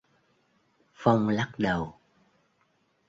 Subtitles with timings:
[0.93, 1.95] Phong lắc đầu